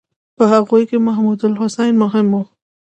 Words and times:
په 0.37 0.43
هغوی 0.53 0.83
کې 0.89 0.97
محمودالحسن 1.07 1.91
مهم 2.03 2.27
و. 2.33 2.35